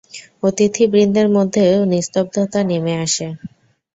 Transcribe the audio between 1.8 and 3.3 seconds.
নিস্তব্ধতা নেমে আসে।